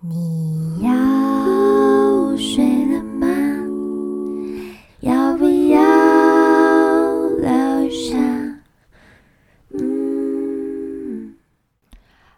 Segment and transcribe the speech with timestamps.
[0.00, 3.26] 你要睡了吗？
[5.00, 5.80] 要不要
[7.38, 8.16] 留下？
[9.70, 11.34] 嗯，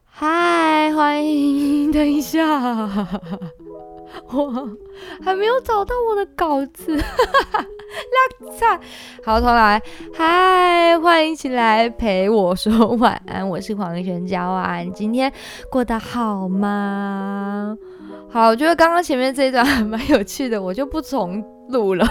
[0.06, 2.38] 嗨，欢迎，等一下，
[4.30, 4.77] 我
[5.23, 7.07] 还没有找到我的稿子，哈
[7.53, 8.80] 哈哈。
[9.25, 9.80] 好，重来。
[10.14, 14.79] 嗨，欢迎一起来陪我说晚安，我是黄轩娇啊。
[14.79, 15.32] 你今天
[15.71, 17.77] 过得好吗？
[18.31, 22.07] 好，我觉得刚刚前面这一段还蛮有趣的，我就不重录了。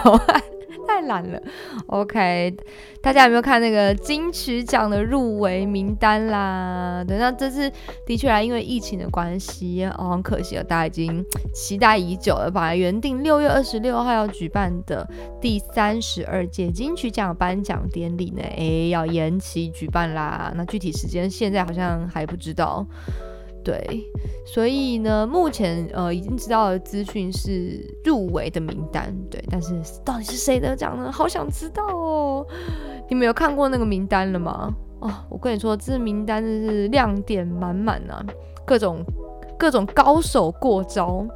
[0.88, 1.40] 太懒了
[1.88, 2.56] ，OK，
[3.02, 7.04] 大家有没有看那个金曲奖的入围名单啦？
[7.06, 7.72] 对，那这次
[8.06, 11.24] 的确啊，因为疫情的关系，哦，很可惜了，大家已经
[11.54, 15.08] 期待已久了，本来原定六月二十六号要举办的
[15.42, 20.54] 第三十二届金曲奖颁奖典礼呢，哎，要延期举办啦。
[20.56, 22.88] 那具体时间现在好像还不知道。
[23.68, 24.02] 对，
[24.46, 29.74] 所以呢，目前呃已经知道的资讯是入围的名单，对，但是
[30.06, 31.12] 到底是谁得奖呢？
[31.12, 32.48] 好想知道哦！
[33.10, 34.74] 你们有看过那个名单了吗？
[35.00, 38.26] 哦，我跟你说，这名单真是亮点满满啊，
[38.66, 39.04] 各种
[39.60, 41.28] 各种高手过招。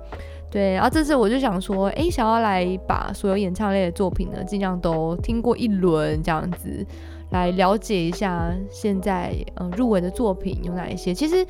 [0.50, 6.86] 对，然后这次我就想说，哎，想要来把所有演唱类的作品呢，尽量都听过一轮，这样子
[7.32, 11.14] 来了解一下现在呃入围的作品有哪一些。
[11.14, 11.46] 其实。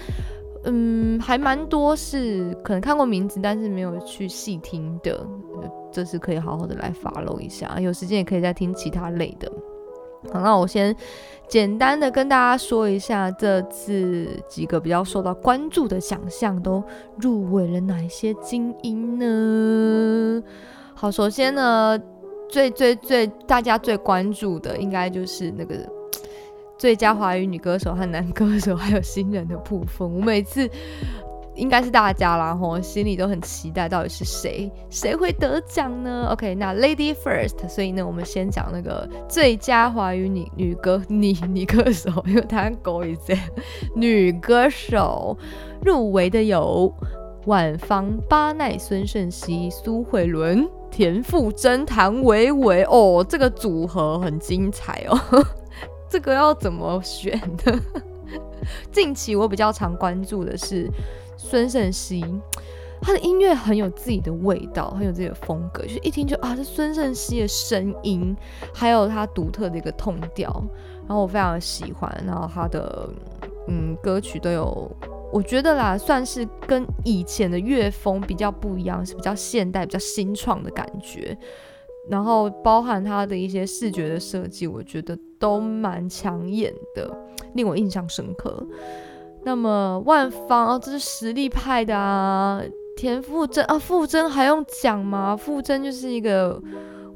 [0.64, 5.26] 嗯，还蛮多是可能看过名字，但是没有去细听的，
[5.92, 9.52] 这是可以好好的来 follow 一下，有时间也可以再听其他类的。
[10.32, 10.96] 好，那我先
[11.48, 16.84] 简单的跟大家说一下，这次几个比较受到关注的奖项都
[17.18, 20.44] 入围了哪一些精英呢？
[20.94, 22.00] 好，首先呢，
[22.48, 25.76] 最最最大家最关注的应该就是那个。
[26.82, 30.68] 最佳华语女歌手和男歌手，还有新人的部分，我每次
[31.54, 43.38] 应该是大家啦，吼，心里都很期待，到底是谁，谁会得奖呢？OK，那 Lady First，所以呢，我们先讲那个最佳华语女女歌女女歌手，因为她狗一些
[43.96, 45.38] 女歌手
[45.86, 46.92] 入围的有
[47.46, 55.46] 万芳、巴奈、孙盛熙、苏慧伦、田馥甄、谭维维，哦，这个组合很精彩哦。
[56.12, 57.80] 这个要怎么选呢？
[58.92, 60.90] 近期我比较常关注的是
[61.38, 62.22] 孙盛熙，
[63.02, 68.36] 他的音乐很有自己的味道，很有自己的风格，就是一听就啊，这孙盛熙的声音，
[68.74, 70.52] 还有他独特的一个痛调，
[71.08, 73.10] 然后我非常喜欢，然后他的
[73.70, 74.92] 嗯歌曲都有，
[75.32, 81.38] 我觉得啦，算是跟以前的乐风比较不一样，是比较现代、比较新创的感觉。
[82.12, 87.10] 然后包含它的一些视觉的设计，我觉得都蛮抢眼的，
[87.54, 88.68] 令我印象深刻。
[89.46, 92.62] 那么万芳哦，这是实力派的啊。
[92.98, 95.40] 田馥甄啊，馥甄还用讲吗？
[95.42, 96.62] 馥甄就是一个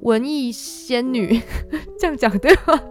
[0.01, 1.41] 文艺仙女，
[1.99, 2.81] 这样讲对吗？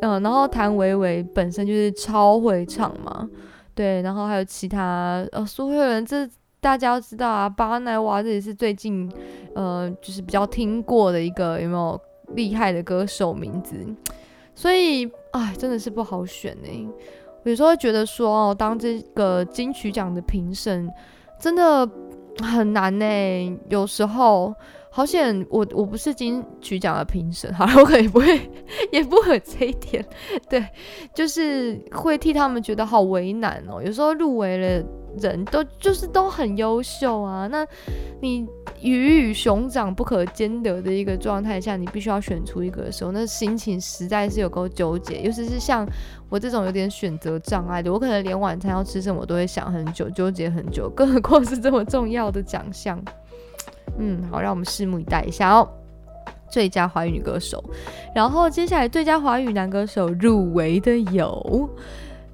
[0.00, 3.28] 嗯，然后谭维维本身就是超会唱嘛，
[3.74, 6.26] 对，然后还有其他呃苏慧伦这。
[6.66, 9.08] 大家要知道啊，巴奈娃这也是最近，
[9.54, 12.00] 呃，就是比较听过的一个有没有
[12.34, 13.76] 厉害的歌手名字，
[14.52, 16.88] 所以哎，真的是不好选呢。
[17.44, 20.90] 有时候觉得说哦，当这个金曲奖的评审
[21.38, 21.88] 真的
[22.42, 23.58] 很难呢。
[23.68, 24.52] 有时候
[24.90, 28.50] 好险，我我不是金曲奖的评审，好了，我可能也不会，
[28.90, 30.04] 也不会这一点，
[30.50, 30.66] 对，
[31.14, 33.80] 就是会替他们觉得好为难哦。
[33.80, 34.84] 有时候入围了。
[35.20, 37.66] 人都就是都很优秀啊，那
[38.20, 38.46] 你
[38.80, 45.20] 鱼与熊掌不可兼得的一个状态下，你必须要选出一个的时候，那心情实在是有够纠结。
[45.20, 45.86] 尤其是像
[46.28, 53.02] 我这种有点选择障碍的，我可能连晚餐要吃什么都会想很久，纠结很久，更何况是这么重要的奖项。
[53.98, 55.68] 嗯，好，让我们拭目以待一下哦。
[56.48, 57.62] 最佳华语女歌手，
[58.14, 61.68] 然后接下来最佳华语男歌手入围的有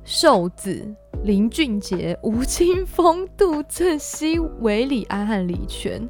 [0.05, 0.95] 瘦子。
[1.25, 6.09] 林俊杰、吴青峰、杜振熙、韦礼安和李泉，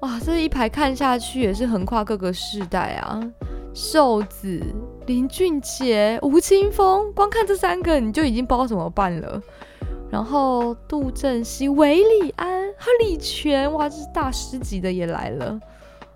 [0.00, 3.20] 哇，这一排看下去也是横跨各个世代啊！
[3.74, 4.62] 瘦子、
[5.06, 9.42] 林俊杰、吴青峰，光看这三个你就已经不知道怎么办了。
[10.08, 15.58] 然后杜振熙、韦礼安和李泉，哇，这是大师级的也来了。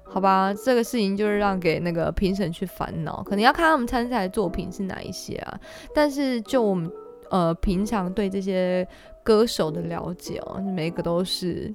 [0.04, 5.58] 好吧，这个事情就是让给那个评审去烦恼，可能要看他们参赛的作品是哪一些啊。
[5.92, 6.88] 但是就我们。
[7.30, 8.86] 呃，平常对这些
[9.22, 11.72] 歌手的了解哦，每一个都是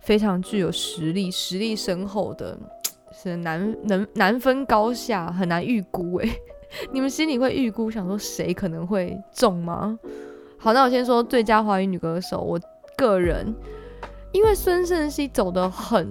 [0.00, 2.58] 非常具有实力、实力深厚的，
[3.12, 6.30] 是难能难分高下，很难预估诶。
[6.90, 9.98] 你们心里会预估，想说谁可能会中吗？
[10.58, 12.58] 好，那我先说最佳华语女歌手，我
[12.96, 13.54] 个人，
[14.32, 16.10] 因为孙盛熙走的很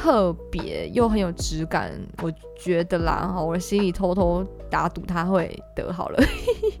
[0.00, 1.90] 特别，又很有质感，
[2.22, 6.22] 我觉得啦哈，我心里偷偷打赌他会得好了。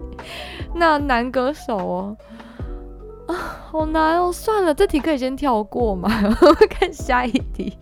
[0.74, 2.16] 那男歌手哦，
[3.26, 3.34] 啊，
[3.70, 6.08] 好难哦，算了，这题可以先跳过嘛，
[6.40, 7.76] 我看下一题。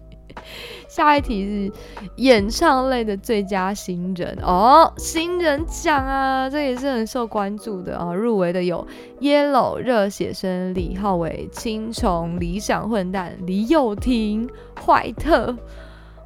[0.89, 1.73] 下一题是
[2.17, 8.15] 演唱类的最佳新人哦，新人奖啊，这也是很受关注的啊。
[8.15, 8.87] 入围的有
[9.21, 14.49] Yellow、热血生、李浩伟、青虫、理想混蛋、李友廷、
[14.85, 15.55] 坏特。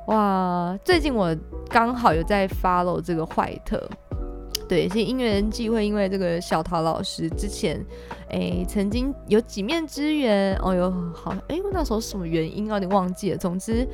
[0.06, 1.36] 哇，最近我
[1.68, 3.88] 刚好有在 follow 这个坏特。
[4.70, 7.84] 对，一些音乐人际会，因为这个小陶老师之前，
[8.28, 13.37] 哎，曾经有几面之缘，哦，有好，哎，那时候什么原因啊有点忘记了。
[13.37, 13.84] 总之，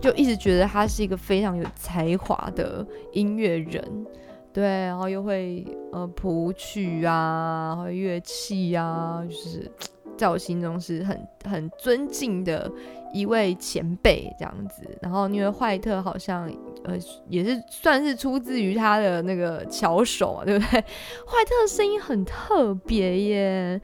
[0.00, 4.06] 就一直觉得他是一个非常有才华的音乐人，
[4.50, 5.62] 对，然后又会
[5.92, 9.70] 呃谱曲啊，和乐器啊，就是
[10.16, 12.70] 在我心中是很很尊敬的
[13.12, 14.82] 一位前辈这样子。
[15.00, 16.50] 然后因为怀特好像。
[16.86, 16.94] 呃，
[17.30, 20.78] 也是算是出自于他的那个巧手，对不对？
[21.26, 23.80] 怀特的声音很特别耶，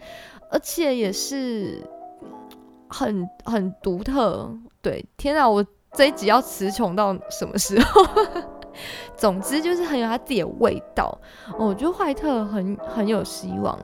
[0.51, 1.83] 而且也是
[2.91, 4.55] 很很独特。
[4.83, 8.05] 对，天啊，我这一集要词穷到什么时候？
[9.17, 11.17] 总之就是很有他自己的味道，
[11.59, 13.79] 我觉得怀特很很有希望。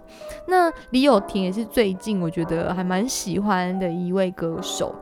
[0.47, 4.95] 那李友廷也是最近我觉得还蛮喜欢的一位歌手，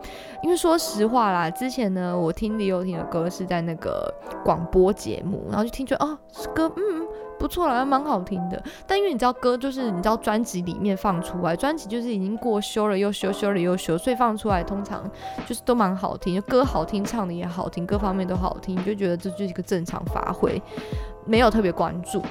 [0.42, 4.12] 因为说实话啦，之前呢我听李友廷的歌是在那个
[4.44, 6.18] 广播节目，然后就听觉得哦
[6.54, 7.06] 歌嗯。
[7.44, 8.62] 不错了，还蛮好听的。
[8.86, 15.04] 但因为你知道歌就是你知道专辑里面放出来，专辑就是已经过修了又修，修了又修，所以放出来通常
[15.46, 20.62] 就是都蛮好听，就歌好听，唱的也好听，各方面都好听，你就觉得这就是一个正常发挥，
[21.26, 22.22] 没有特别关注。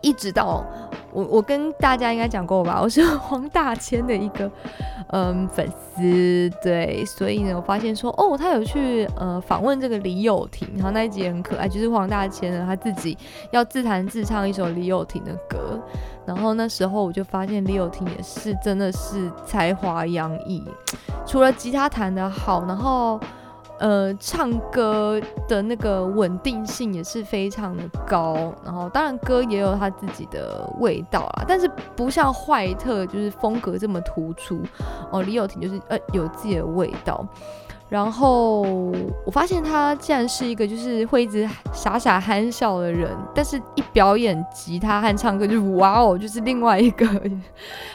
[0.00, 0.64] 一直到
[1.12, 4.50] 我我跟大家应该讲过吧， 我是黄大千的一个
[5.08, 13.16] 嗯粉丝，对，所以呢，我发现说哦，他有去呃访问这个李友廷，然后那一集很可爱，就是黄大千呢他自己
[13.50, 15.80] 要自弹自唱一首李友廷的歌，
[16.26, 20.62] 然后那时候我就发现李友廷也是真的是才华洋溢，
[21.26, 23.18] 除了吉他弹的好，然后。
[23.78, 34.60] 呃，唱歌的那个稳定性也是非常的高，然后当然歌也有他自己的味道啊，但是不像坏特就是风格这么突出
[35.10, 35.22] 哦。
[35.22, 37.26] 李友廷就是呃有自己的味道。
[37.88, 38.62] 然后
[39.24, 47.06] 我发现他竟然是一个就是会一直傻傻憨笑的人，但是一表演吉他和唱歌，就哇哦，就是另外一个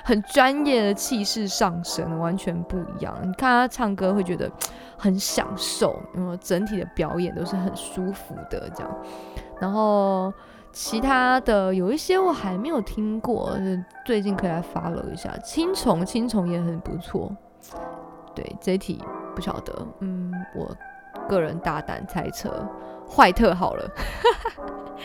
[0.05, 3.13] 很专业的气势上升，完全不一样。
[3.21, 4.49] 你看他唱歌会觉得
[5.01, 8.97] 很享受，嗯，整体的表演都是很舒服的这样。
[9.59, 10.31] 然后
[10.71, 13.57] 其他的有一些我还没有听过，
[14.05, 15.35] 最近可以来 follow 一下。
[15.39, 17.35] 青虫，青虫也很不错。
[18.35, 19.03] 对这题。
[19.33, 20.69] 不晓得，嗯，我
[21.29, 22.67] 个人大胆猜测，
[23.09, 23.89] 坏特好了，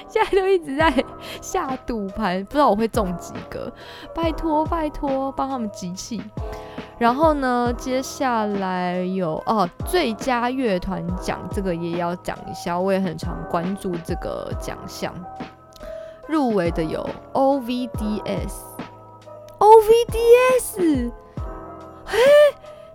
[0.08, 0.92] 现在都一直在
[1.40, 3.72] 下赌盘，不知道我会中几个，
[4.12, 6.20] 拜托拜托帮他们集气。
[6.98, 15.12] 然后呢，接下来有哦，最佳乐团奖这个也要讲一下，我也很常关注这个奖项，
[16.26, 20.18] 入围的有 O V D S，O V D
[20.58, 21.12] S，
[22.04, 22.18] 嘿。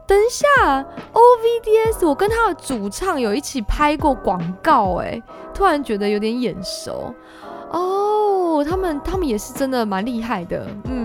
[0.07, 0.45] 等一下
[1.13, 5.22] ，O V D S，我跟他的主唱有一起拍过广告，哎，
[5.53, 7.15] 突然觉得有点眼熟
[7.70, 8.62] 哦。
[8.67, 11.00] 他们他们也是真的蛮厉害的，嗯，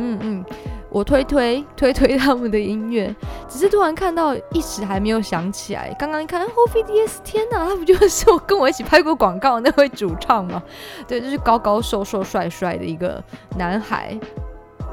[0.97, 3.15] 我推推推推他们的音乐，
[3.47, 5.95] 只是突然看到一时还没有想起来。
[5.99, 10.63] 刚刚一看 O V D S，天哪，他不就是我跟我一起拍过广告那位主唱吗？
[11.07, 13.23] 对，就是高高瘦瘦帅帅的一个
[13.59, 14.19] 男孩。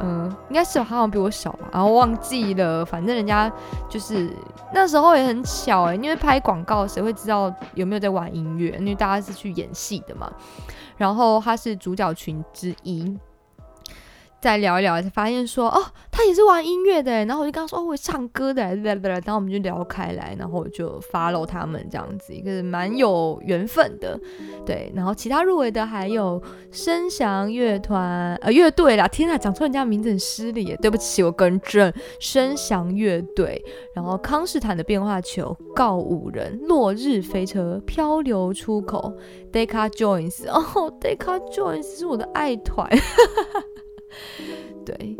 [0.01, 2.83] 嗯，应该是他好像比我小吧，然后忘记了。
[2.83, 3.50] 反正人家
[3.88, 4.29] 就是
[4.74, 8.75] 那时候也很巧哎，因为拍广告，谁会知道有没有在玩音乐？
[8.77, 10.29] 因为大家是去演戏的嘛。
[10.98, 13.17] 然后他是主角群之一。
[14.43, 15.81] 再聊一聊，才发现说哦，
[16.12, 24.19] 他也是玩音乐的，然后我就跟他说哦，会唱歌的，然后我们就聊开来，然后我就 follow 他们这样子，一个蛮有缘分的，
[24.65, 24.91] 对。
[24.93, 33.63] 然后其他入围的还有声翔乐团呃乐队啦，天呐，讲错人家名字很失礼，对不起，我更正，声翔乐队。
[33.95, 39.13] 然后康士坦的变化球，告五人，落日飞车，漂流出口
[39.53, 42.89] ，Deca Joins，哦，Deca Joins 是我的爱团。
[44.86, 45.15] 对，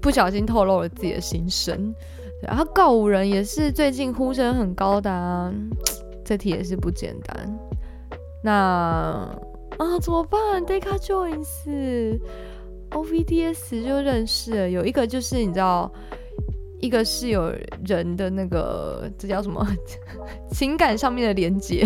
[0.00, 1.94] 不小心透露了自己的心声。
[2.42, 5.52] 然后告五人也是最近呼声很高的啊，
[6.24, 7.58] 这题也是不简单。
[8.42, 8.52] 那
[9.78, 12.20] 啊怎么办？Deca Joins，O
[13.00, 15.90] V D S 就认识了，有一个就是你知道，
[16.78, 17.50] 一个是有
[17.86, 19.66] 人的那个这叫什么
[20.52, 21.84] 情感上面的连接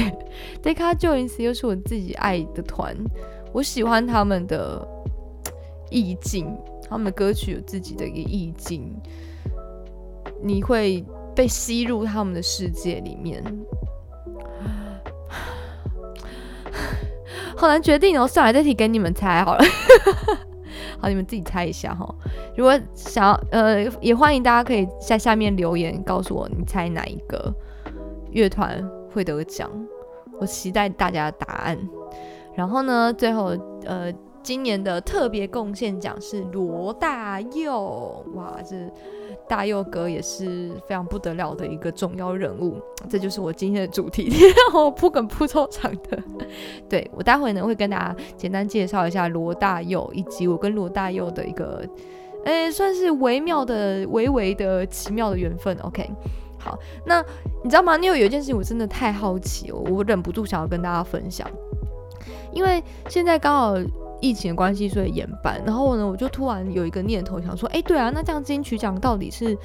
[0.62, 2.94] ，Deca Joins 又是我自己爱的团，
[3.52, 4.87] 我喜欢他们的
[5.90, 6.56] 意境，
[6.88, 8.97] 他们的歌曲有自己的一个意境，
[10.42, 11.04] 你会
[11.35, 13.44] 被吸入他们的世界里面。
[17.56, 19.64] 好难决定哦，算了，这题给你们猜好了。
[20.99, 22.14] 好，你们自己猜一下哈。
[22.56, 27.52] 如果想要，呃，也欢迎大家可以在下面留言告诉我，你猜哪一个
[28.30, 28.82] 乐团
[29.12, 29.70] 会得奖？
[30.40, 31.78] 我期待大家的答案。
[32.54, 34.12] 然后呢，最后，呃。
[34.42, 38.75] 今年的特别贡献奖是罗大佑，哇，这
[39.47, 42.80] 大佑哥也是非常不得了的一个重要人物。
[43.09, 44.30] 这就是我今天的主题，
[44.73, 46.18] 让我铺梗铺超长的。
[46.88, 51.87] 对我待会呢会跟大家简单介绍一下罗大佑，以及我跟罗大佑的一个，
[52.44, 55.76] 诶，算是微妙的、微微的奇妙的缘分。
[55.82, 56.11] OK，
[56.59, 57.23] 好，那
[57.62, 57.97] 你知道吗？
[57.99, 61.47] 因为有一件事情我真的太好奇，我忍不住想要跟大家分享，
[62.52, 63.75] 因为现在刚好。
[64.20, 65.62] 疫情的关系，所以延办。
[65.64, 69.56] 然后呢，我就突然有一个念头，想说，哎，对啊，那这样金曲奖到底是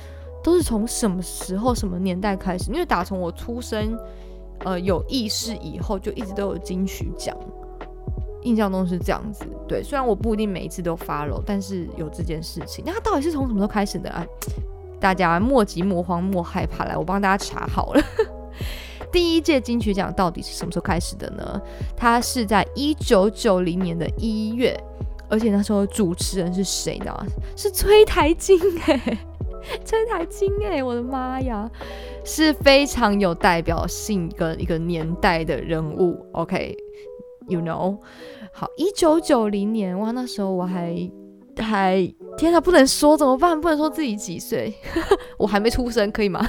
[0.43, 2.71] 都是从什么时候、什么年代开始？
[2.71, 3.97] 因为打从我出生，
[4.59, 7.35] 呃，有意识以后，就一直都有金曲奖。
[8.43, 9.43] 印象中是这样子。
[9.67, 12.83] 对，虽然我不一定每一次都发了，但是有这件事情。
[12.85, 14.25] 那它到底是从什么时候开始的啊？
[14.99, 18.01] 大家莫急莫慌莫害怕，来，我帮大家查好了。
[19.15, 21.61] 第一届金曲奖到底是什么时候开始的呢？
[21.95, 24.77] 它是在一九九零年的一月，
[25.29, 27.17] 而且那时候主持人是谁呢？
[27.55, 29.17] 是崔台金哎，
[29.85, 31.71] 崔台金哎，我的妈呀，
[32.25, 36.19] 是非常有代表性跟一个年代的人物。
[36.33, 37.97] OK，you know，
[38.51, 40.93] 好，一九九零年哇，那时候我还
[41.63, 42.01] 还
[42.37, 43.59] 天啊，不能说怎么办？
[43.59, 44.73] 不能说自己几岁，
[45.37, 46.45] 我还没出生，可以吗？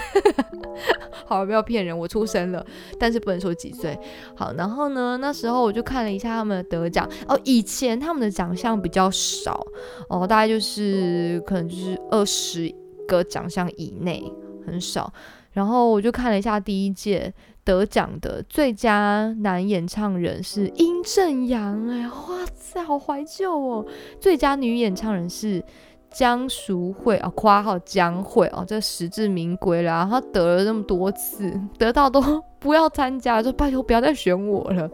[1.27, 2.65] 好，不要骗人，我出生了，
[2.99, 3.99] 但是不能说几岁。
[4.35, 9.67] 好，然后呢，那时候我就看了一下他们的得奖哦，以前他们的奖项比较少
[10.09, 12.73] 哦，大概就是可能就是二十
[13.09, 14.23] 个奖项以内，
[14.67, 15.13] 很少。
[15.53, 17.33] 然后我就看了一下第一届
[17.67, 23.85] 得奖的最佳男演唱人是殷正阳，哎，哇塞，好怀旧哦。
[24.19, 25.63] 最佳女演唱人是。
[26.09, 30.07] 江淑慧啊，夸号江慧哦，这实至名归啦。
[30.11, 32.23] 他得了那么多次， 得到都
[32.59, 34.91] 不要参加，就拜托不要再选我了，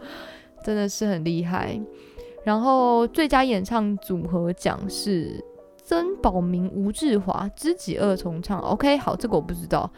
[0.64, 1.80] 真的是很厉害。
[2.42, 5.44] 然后最佳演唱组合奖是
[5.84, 8.58] 曾宝明、吴志华、知己二重唱。
[8.58, 9.88] OK，好，这个我不知道。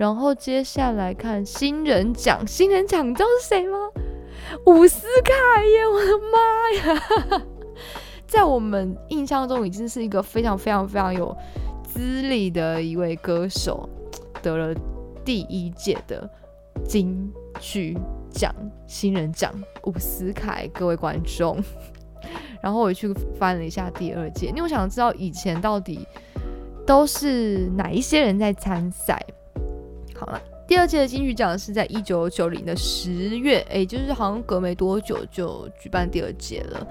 [0.00, 3.76] 然后接下来看新人奖，新人奖你知道是谁吗？
[4.64, 5.86] 伍思凯耶！
[5.86, 7.42] 我的妈呀！
[8.26, 11.36] 在我们印象中，已经是一个非常非常非常有
[11.84, 13.86] 资历的一位歌手，
[14.40, 14.74] 得了
[15.22, 16.26] 第一届的
[16.82, 17.30] 金
[17.60, 17.94] 曲
[18.30, 18.50] 奖
[18.86, 19.52] 新人奖
[19.84, 21.62] 伍思凯，各位观众。
[22.62, 26.08] 然后我去翻了一下第二届，因为我想知道以前到底
[26.86, 29.22] 都是哪一些人在参赛。
[30.20, 30.40] 好了。
[30.66, 36.86] 第二届的金曲奖是在一九九零的十月，哎，就是好像隔没多久就举办第二届了。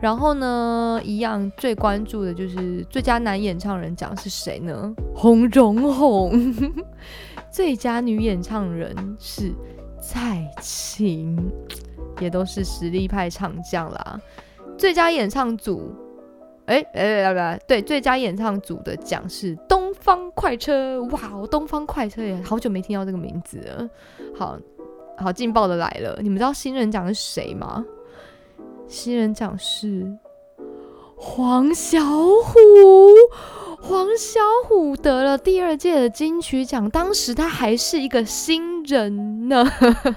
[0.00, 4.92] 然后呢，一样最关注的就是最佳男演唱人奖是谁呢？
[5.14, 6.54] 洪荣宏。
[7.50, 9.54] 最佳女演唱人是
[10.00, 11.38] 蔡琴，
[12.20, 14.20] 也都是实力派唱将啦。
[14.76, 15.94] 最佳演唱组。
[16.66, 23.88] 哎哎来不对，最佳演唱组的奖是东方快车，哇，东方快车也好久没听到这个名字了。
[24.36, 24.56] 好
[25.18, 27.84] 好劲爆的来了，你们知道新人奖是谁吗？
[28.86, 30.06] 新人奖是
[31.16, 32.58] 黄小虎，
[33.80, 39.64] 黄小虎得了第二届的金曲奖，当时他还是一个新人呢。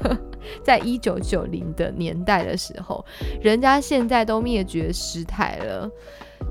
[0.64, 3.04] 在一九九零的年代的时候，
[3.42, 5.90] 人家现在都灭绝师太了。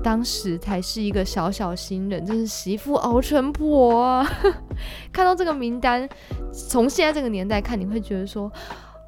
[0.03, 4.27] 当时才是一个小小新人，真是媳妇熬成婆啊！
[5.11, 6.07] 看到这个名单，
[6.51, 8.51] 从现在这个年代看，你会觉得说，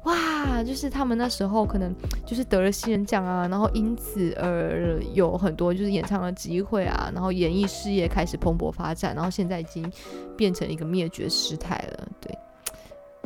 [0.04, 1.94] 哇，就是他们那时候可能
[2.26, 9.88] 就是得了新人奖啊，然后因此而有很多就是演唱的机会啊，然后演艺事业开始蓬勃发展，然后现在已经
[10.36, 12.08] 变成一个灭绝师太了。
[12.20, 12.36] 对，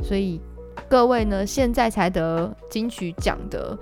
[0.03, 0.39] 所以
[0.89, 3.79] 各位呢，现在才得金曲奖的。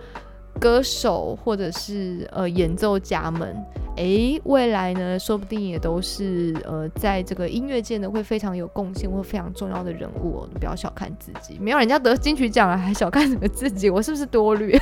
[0.60, 3.56] 歌手或者是呃演奏家们，
[3.96, 10.48] 诶，未来呢，说不定也都是呃在这个音乐界呢会非常有贡献或非常重要的人物哦。
[10.52, 13.88] 你不要小看自己，没有人家得金曲奖了，还小看什么自己？
[13.88, 14.78] 我是不是多虑？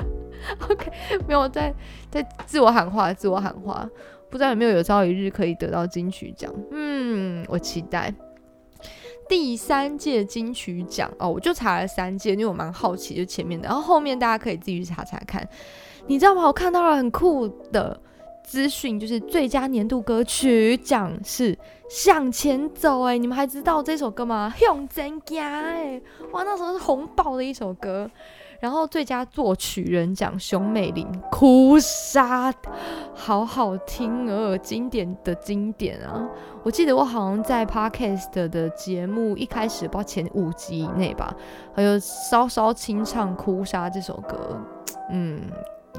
[0.68, 0.92] OK，
[1.26, 1.74] 没有在
[2.10, 3.88] 在自我喊话，自我喊话，
[4.28, 6.52] 不知道有没有有朝一日可以得到金曲奖？
[6.70, 8.14] 嗯，我期待。
[9.28, 15.46] 第三届金曲奖哦，我就查了三届，因为我蛮好奇，就前面的，然后后面大家可以自己去查查看。
[16.06, 16.46] 你知道吗？
[16.46, 17.98] 我看到了很酷的
[18.44, 21.54] 资讯，就是最佳年度歌曲奖是
[21.88, 24.52] 《向前走》哎，你们还知道这首歌吗？
[24.58, 26.00] 向前走哎，
[26.32, 28.10] 哇，那时候是红爆的一首歌。
[28.64, 32.50] 然后最佳作曲人奖熊美玲《哭砂》，
[33.12, 36.26] 好好听哦，经典的经典啊！
[36.62, 41.36] 我记得我好像在 Podcast 的节目一开始，不前五集以内吧，
[41.74, 44.58] 还有稍稍清唱《哭砂》这首歌，
[45.10, 45.42] 嗯，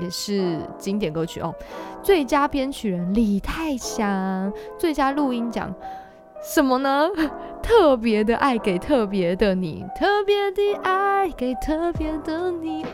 [0.02, 1.54] 也是经典歌曲哦。
[2.02, 5.72] 最佳编曲人李泰祥，最佳录音奖。
[6.46, 7.10] 什么呢？
[7.66, 12.86] 特别的爱给特别的你，特别的爱给特别的你。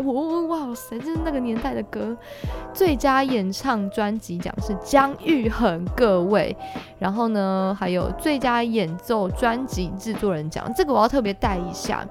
[0.47, 2.15] 哇塞，就是那个年代的歌。
[2.73, 6.55] 最佳演唱专辑奖是姜育恒，各位。
[6.97, 12.07] 然后呢，还有最佳演奏专辑制作人奖，这个我要特别带一下，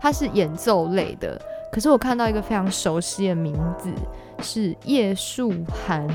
[0.00, 1.40] 它是演奏类的。
[1.70, 3.88] 可是我看到一个非常熟悉的名字，
[4.42, 5.52] 是叶树
[5.86, 6.08] 涵。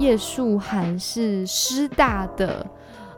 [0.00, 2.66] 叶树涵是师大的。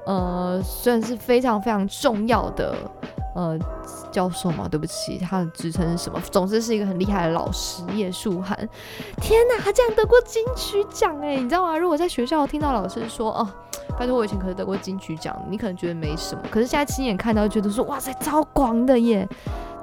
[0.09, 2.75] 呃，算是非常非常重要的
[3.35, 3.59] 呃
[4.11, 6.19] 教授嘛，对不起，他的职称是什么？
[6.31, 8.57] 总之是一个很厉害的老师，叶树涵。
[9.21, 11.77] 天哪，他竟然得过金曲奖哎，你知道吗？
[11.77, 13.47] 如果在学校听到老师说哦，
[13.99, 19.29] 拜托我以前可是得过金曲奖，你可能觉得没什么，可是现在亲眼看到，觉得说哇塞，超广的耶。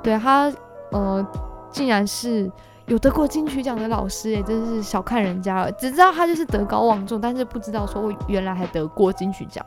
[0.01, 0.51] 对他，
[0.91, 1.23] 呃，
[1.69, 2.51] 竟然是
[2.87, 5.71] 有得过金曲奖的老师哎，真是小看人家了。
[5.73, 9.63] 只知道他就是德高望重，但是不知道说我原来还得过金曲奖。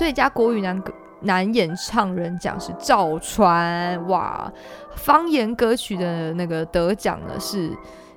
[0.00, 0.90] 最佳国语男歌
[1.20, 4.50] 男演唱人奖是赵传哇，
[4.96, 7.70] 方言歌曲的那个得奖的是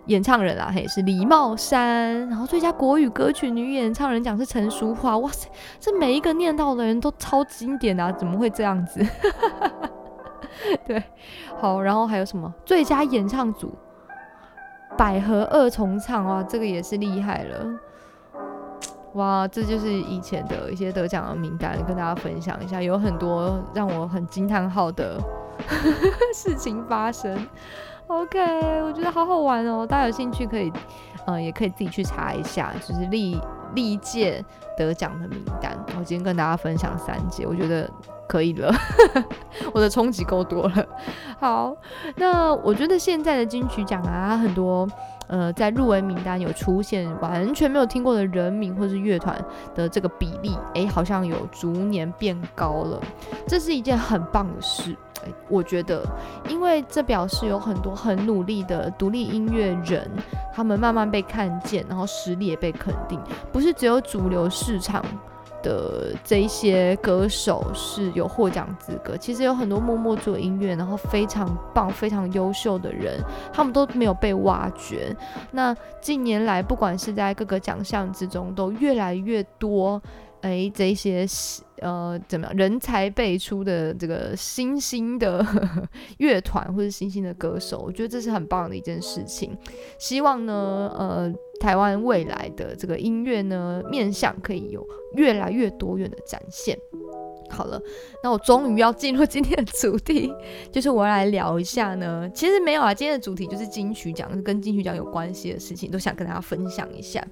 [0.05, 2.25] 演唱人啊，也是李茂山。
[2.29, 9.05] 然后最佳国语歌曲女演唱人奖是陈淑桦，哇塞，这每一个念到的人都超经典啊，怎么会这样子？
[10.85, 11.03] 对，
[11.59, 13.73] 好，然后还有什么最佳演唱组
[14.97, 17.65] 百合二重唱哇，这个也是厉害了。
[19.13, 25.19] 哇，这就是以前的一些得奖的名单，跟大家分享一下，有很多让我很惊叹号的
[26.33, 27.47] 事情发生。
[28.07, 28.39] OK，
[28.81, 30.71] 我觉得好好玩哦，大家有兴趣可以，
[31.25, 33.39] 呃，也可以自己去查一下，就是历
[33.75, 34.43] 历届
[34.77, 35.77] 得奖的名单。
[35.97, 37.89] 我今天跟大家分享三届，我觉得
[38.27, 38.73] 可以了，
[39.73, 40.85] 我的冲击够多了。
[41.39, 41.75] 好，
[42.15, 44.87] 那我觉得现在的金曲奖啊，很多。
[45.27, 49.39] 呃，在入围名单有出现完全没有听过的人名或是乐团
[49.73, 53.01] 的这个比例，哎，好像有逐年变高了，
[53.47, 54.95] 这是一件很棒的事。
[55.47, 56.05] 我觉得，
[56.49, 60.05] 因为这表示有很多很努力的独立音乐人，
[60.53, 63.17] 他们慢慢被看见，然后实力也被肯定，
[63.51, 65.01] 不是只有主流市场。
[65.63, 73.19] 的这一些歌手是有获奖资格，其实有很多默默做音乐，然后非常棒、非常优秀的人，
[73.51, 75.15] 他们都没有被挖掘。
[75.51, 79.99] 那近年来，不管是在各个奖项之中，都越来越多。
[80.41, 81.25] 哎，这些
[81.77, 82.55] 呃，怎么样？
[82.55, 85.45] 人才辈出的这个新兴的
[86.19, 89.57] 乐团或者新兴的歌手，我觉得这是很棒的一件事情。
[89.97, 96.77] 希望呢，呃，台湾未来的这个音乐呢，面向可以有越来越多元的展现。
[97.53, 97.79] 好了，
[98.23, 100.33] 那我终于要进入今天的主题，
[100.71, 102.27] 就是我要来聊一下呢。
[102.33, 107.25] 其实没有啊，今天的主题就是金曲奖，跟金曲奖有关系的事情，都想跟大家分享一下。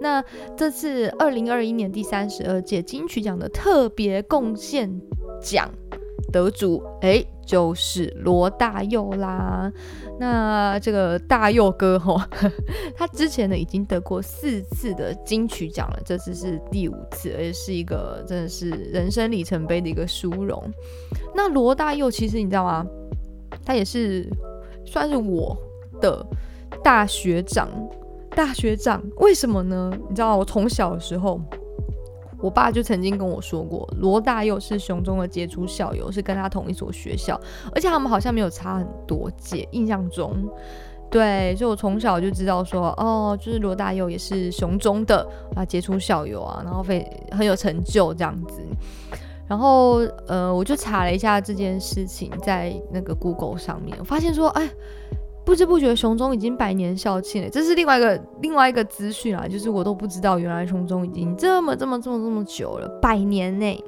[0.00, 0.22] 那
[0.56, 5.00] 这次二零二一年第三十二届金曲奖的特别贡献
[5.42, 5.70] 奖。
[6.32, 9.70] 得主哎，就是罗大佑啦。
[10.18, 12.20] 那这个大佑哥吼，
[12.96, 20.62] 他之前呢已经得过四次的金曲奖了，这次是第五次，而且是一个真的是人生里程碑的一个殊荣。
[21.34, 22.86] 那罗大佑其实你知道吗？
[23.64, 24.28] 他也是
[24.86, 25.56] 算是我
[26.00, 26.24] 的
[26.82, 27.68] 大学长，
[28.30, 29.02] 大学长。
[29.18, 29.92] 为什么呢？
[30.08, 31.40] 你知道我从小的时候。
[32.42, 37.40] 我爸就曾经跟我说过，罗大佑是熊中的杰出校友，是跟他同一所学校，
[37.74, 39.66] 而且他们好像没有差很多届。
[39.70, 40.36] 印象中，
[41.08, 48.60] 对，所以我从小就知道说，哦，就是罗大佑也是熊中的啊杰出校友啊，然后非很有成就这样子。
[49.46, 54.68] 然后，呃，我就查了一下这件事情，在那个 Google 上面，发现说，哎。
[55.44, 57.50] 不知不觉，熊中已经百年校庆了。
[57.50, 63.84] 这是另外一个另外一个资讯啊，就是我都不知道，原来熊中已经这么这么这么这么久了，百年呢。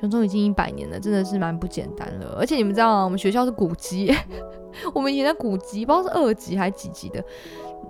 [0.00, 2.36] 雄中已经一百年了，真的是蛮不简单了。
[2.38, 3.04] 而且你们知道吗？
[3.04, 4.12] 我们学校是古籍，
[4.92, 7.24] 我们以前在古籍，不知道是二级还是几级的，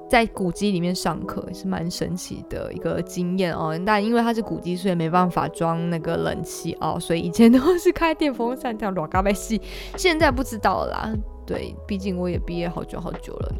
[0.09, 3.77] 在古迹里面上课也是蛮神奇的一个经验哦。
[3.85, 9.61] 但因为它是古迹，所以没办法装那个冷气哦，所以以前都是开电风扇这样软嘎被吸。
[9.96, 11.12] 现在不知道啦，
[11.46, 13.54] 对，毕竟我也毕业好久好久了。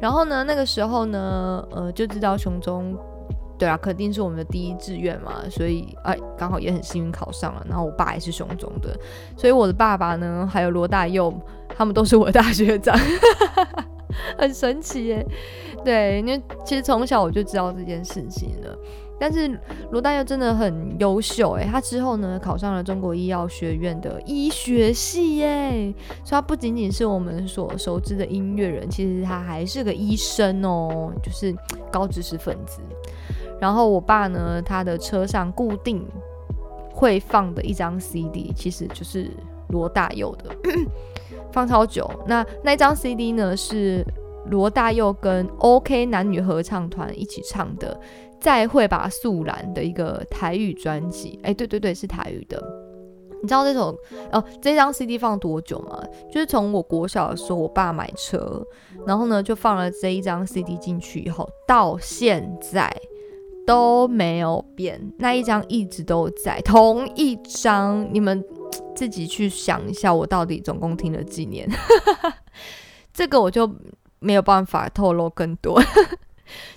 [0.00, 2.96] 然后呢，那个时候呢，呃，就知道雄中，
[3.58, 7.62] 对啊，肯定是我们的第一志愿嘛，所以哎，刚好也很幸运考上了。
[7.68, 8.98] 然后我爸也是雄中的，
[9.36, 11.32] 所以我的爸爸呢，还有罗大佑，
[11.68, 12.98] 他们都是我大学长，
[14.38, 15.26] 很神奇耶。
[15.84, 18.78] 对，因为其实从小我就知道这件事情了。
[19.20, 31.54] 但是罗大佑真的很优秀诶，他之后呢考上了中国医药学院的医学系耶，所以他不仅仅是我们所熟知的音乐人，其实他还是个医生哦，就是
[31.92, 32.80] 高知识分子。
[33.60, 36.02] 然后我爸呢，他的车上固定
[36.90, 39.30] 会放的一张 CD，其实就是
[39.68, 40.50] 罗大佑的，
[41.52, 42.10] 放超久。
[42.26, 44.02] 那那张 CD 呢是
[44.46, 48.00] 罗大佑跟 OK 男女合唱团一起唱的。
[48.40, 52.62] 再会把素兰的一个台语专辑，哎，对对对，是台语的。
[53.42, 53.96] 你知道这首
[54.32, 56.02] 哦，这张 CD 放多久吗？
[56.30, 58.62] 就是从我国小的时候，我爸买车，
[59.06, 62.94] 然后呢就放了这一张 CD 进去以后，到现在
[63.66, 68.06] 都没有变，那一张一直都在，同一张。
[68.12, 68.44] 你们
[68.94, 71.66] 自己去想一下，我到底总共听了几年？
[73.14, 73.70] 这个我就
[74.18, 75.80] 没有办法透露更多。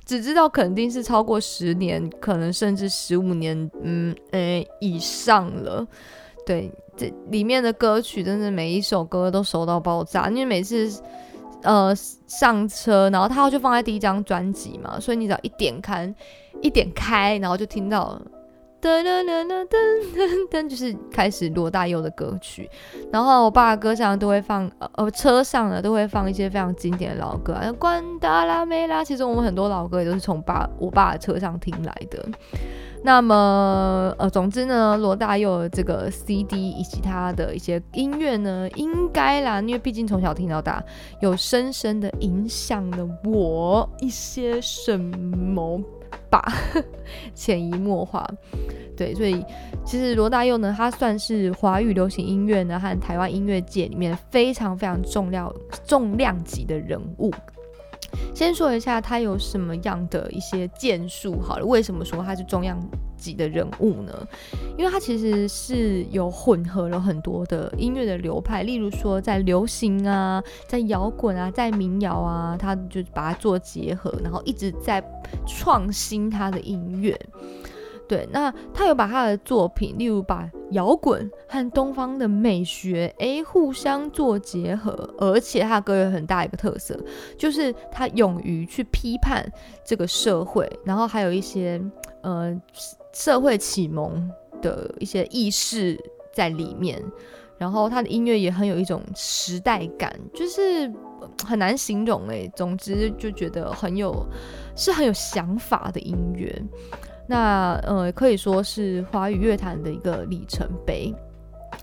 [0.05, 5.85] 只知道肯定是超过十年，可能甚至十五年，嗯，诶以上了。
[6.45, 10.91] 对，这里面的歌曲真的每一首歌都熟到爆炸，因为每次
[11.61, 11.95] 呃
[12.27, 16.13] 上车，然后它就放在第一张专辑嘛，所以你只要一点开，
[16.61, 18.21] 一点开，然后就听到了。
[18.83, 22.69] 噔噔噔噔噔噔，就是开始罗大佑的歌曲，
[23.13, 29.01] 然后我爸的歌上都会放，呃，车上呢都会放一些非常经典的老歌，啊，关达拉梅拉。
[29.01, 32.27] 其实我们很多老歌也都是从爸我爸的车上听来的。
[33.05, 40.83] 那么，呃，总之呢，罗大佑的这个 CD 以及他的一些音乐呢，应该啦，因为毕竟从小听到大，
[41.21, 45.81] 有深深的影响了我一些什么。
[46.33, 46.51] 吧，
[47.35, 48.27] 潜移默化，
[48.97, 49.45] 对，所以
[49.85, 55.53] 其实罗大佑呢，他算是华语流行音乐呢和台湾音乐界里面非常非常重要
[55.85, 57.31] 重量级的人物。
[58.33, 62.79] 先说一下他有什么样的一些建树，好了，为什么说他是重量
[63.23, 64.27] 级的人物呢？
[64.77, 75.01] 因为他其实是有混合了很多的音乐的流派，例如说在流行啊，在摇滚啊，在民谣啊，他就把它做结合，然后一直在
[75.47, 77.17] 创新他的音乐。
[78.05, 86.99] 对，那他有把他的作品，例如把摇滚和东方的美学，诶互相做结合，而且他歌有很大一个特色，
[87.37, 89.49] 就是他勇于去批判
[89.85, 91.81] 这个社会，然后还有一些
[92.21, 92.53] 呃
[93.13, 94.29] 社会启蒙
[94.61, 95.97] 的一些意识
[96.33, 97.01] 在里面，
[97.57, 100.91] 然后他的音乐也很有一种时代感，就是
[101.45, 104.25] 很难形容诶，总之就觉得很有
[104.75, 106.61] 是很有想法的音乐。
[107.27, 111.13] 那呃，可以说是华语乐坛的一个里程碑，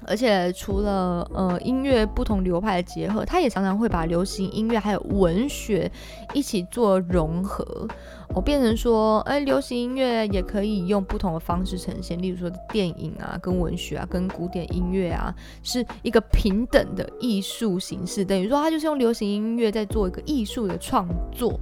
[0.07, 5.91] 而且除了呃音乐不同流派的结合，他也常常会把流行音乐还有文学
[6.35, 7.87] 一起做融合，
[8.35, 21.59] 我变成说，哎，流行音乐也可以用不同的方式呈现，例如说电影啊，跟文学啊，跟古典音乐啊，是一个平等的艺术形式，等于说他就是用流行音乐在做一个艺术的创作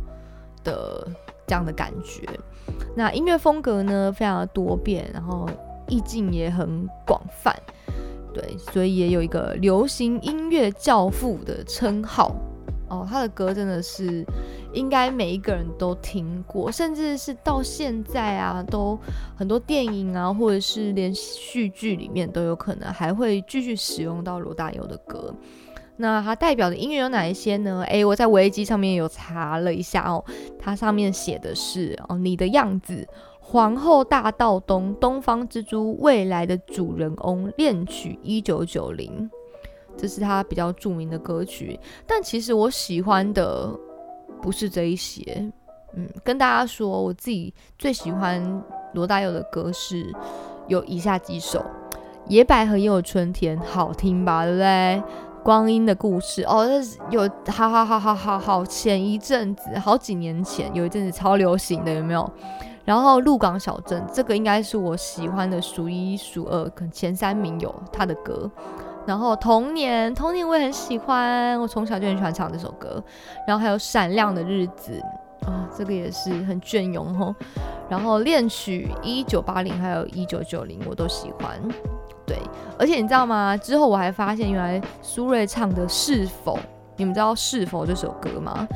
[0.65, 1.07] 的
[1.47, 2.27] 这样的感觉。
[2.95, 5.49] 那音乐风格呢，非常的多变，然后
[5.89, 7.55] 意境也很广泛，
[8.39, 12.33] 对，所以也有一个流行音乐教父的称号
[12.89, 13.05] 哦。
[13.09, 14.25] 他的歌真的是
[14.73, 18.97] 应该每一个人都听过，甚至是到现在啊，都
[19.37, 25.35] 很多电影啊，或者是连续剧里面都有可能还会继续使用到罗大佑的歌。
[25.97, 27.83] 那它代表的音乐有哪一些呢？
[27.89, 30.25] 诶，我在维基上面有查了一下哦，
[30.57, 33.05] 它上面写的是哦，你的样子，
[33.51, 39.31] 皇后大道东，东方之珠，未来的主人翁，恋曲一九九零，
[39.97, 41.81] 这是他比较著名的歌曲。
[42.07, 43.75] 但其实我喜欢的
[44.43, 45.51] 不是这一些，
[45.95, 50.15] 嗯，跟大家说，我自己最喜欢罗大佑的歌是
[50.67, 51.59] 有以下几首，
[52.27, 55.03] 《野百合也有春天》，好听吧，对不对？
[55.43, 56.69] 光阴的故事哦，
[57.11, 62.31] 有好好好好好好前一阵子，好几年前有一阵子超流行的，有没有？
[62.89, 68.51] 然后鹿港小镇这个应该是我喜欢的数一数二，可能前三名有他的歌。
[69.05, 73.03] 然后童年，童年我也很喜欢，我从小就很喜欢唱这首歌。
[73.47, 74.99] 然后还有闪亮的日子
[75.43, 77.37] 啊，这个也是很隽永哦。
[77.91, 81.61] 然后恋曲一九八零还有一九九零我都喜欢。
[82.25, 82.39] 对，
[82.79, 83.55] 而且你知道吗？
[83.55, 86.59] 之后我还发现原来苏芮唱的是否，
[86.97, 88.67] 你们知道是否这首歌吗？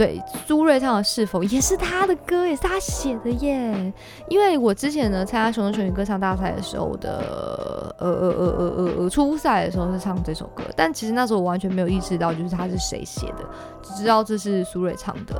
[0.00, 3.92] 对，苏芮唱的是否也是他的歌，也是他写的耶。
[4.28, 13.44] 因为我之前呢参加雄中全女歌唱大赛的时候的呃呃呃呃呃呃初赛的时候是唱这首歌，但其实那时候我完全没有意识到就是他是谁写的，
[13.82, 15.34] 只知道这是苏芮唱的。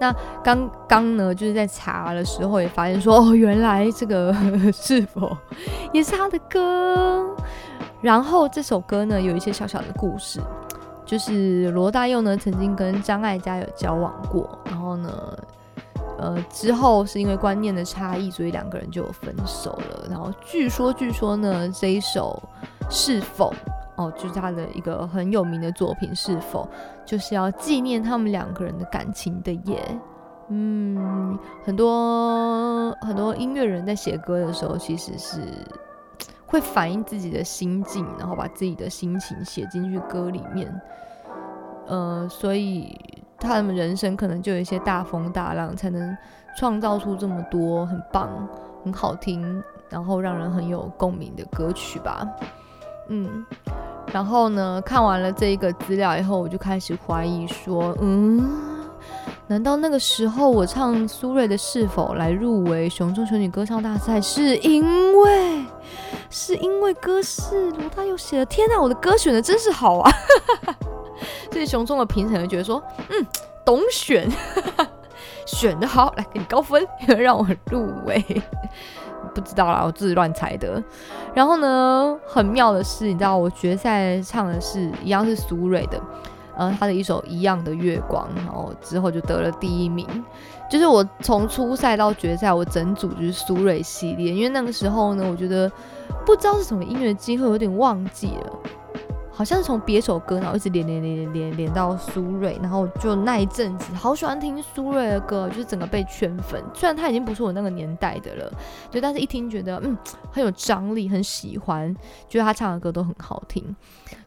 [0.00, 4.32] 那刚刚呢就是在查的时候也发现说哦，原来这个
[4.72, 5.36] 是否
[5.92, 7.26] 也是他的歌。
[8.00, 10.40] 然后这首歌呢有一些小小的故事。
[11.10, 15.38] 就是罗大佑呢，曾经跟张艾嘉有交往过，然后呢，
[16.20, 20.06] 呃，之后是因为观念的差异，所以两个人就分手了。
[20.08, 22.40] 然后据说，据说呢，这一首
[22.88, 23.52] 是否
[23.96, 26.68] 哦，就是他的一个很有名的作品，是否
[27.04, 29.82] 就是要纪念他们两个人的感情的耶？
[30.46, 35.40] 嗯，很多很多音乐人在写歌的时候，其实是
[36.50, 40.68] 会反映自己的心境，然后把自己的心情写进去歌里面。
[41.86, 42.98] 呃，所以
[43.38, 46.16] 他们人生可能就有一些大风大浪，才能
[46.56, 48.28] 创造出这么多很棒、
[48.84, 52.28] 很好听，然后让人很有共鸣的歌曲吧。
[53.08, 53.44] 嗯，
[54.12, 58.48] 然后呢，看完了这一个资料以后，我就开始怀疑说，嗯，
[59.48, 64.84] 难道那个时候我唱苏芮的《是否》来入围雄中雄女歌唱大赛，是因
[65.20, 65.64] 为
[66.30, 68.46] 是因为歌是罗大佑写的？
[68.46, 70.10] 天哪，我的歌选的真是好啊！
[71.52, 73.26] 所以熊中的评审就觉得说，嗯，
[73.64, 74.28] 懂选，
[75.46, 76.86] 选的好，来给你高分，
[77.18, 78.24] 让我入围。
[79.34, 80.82] 不知道啦，我自己乱猜的。
[81.34, 86.00] 然后呢，很妙的是，你知道我决赛唱的是一样是苏芮的，
[86.56, 90.06] 呃，他的一首《一样的月光》，然后之后就得了第一名。
[90.70, 95.70] 就是我从初赛到决赛，我整组就是苏芮系列，因为那个时候呢，我觉得
[96.24, 98.58] 不知道是什么音乐机会，有点忘记了。
[99.32, 106.62] 好像是从别首歌，然后一直连连连连连连到苏芮，然后就那一阵子好喜欢听苏芮的歌，就是整个被圈粉。
[106.74, 108.52] 虽然他已经不是我那个年代的了，
[108.90, 109.96] 对，但是一听觉得嗯
[110.30, 111.92] 很有张力，很喜欢，
[112.28, 113.74] 觉得他唱的歌都很好听。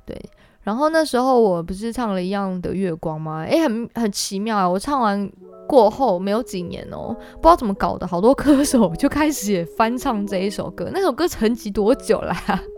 [0.03, 0.19] 对，
[0.63, 3.43] 然后那时候我不是唱了一样的月光吗？
[3.43, 4.67] 诶，很很奇妙啊！
[4.67, 5.31] 我唱完
[5.73, 10.87] 过后没有几年哦，不知道怎么搞的，好多歌手就开始也翻唱这一首歌。
[10.93, 12.31] 那首歌沉寂多久了？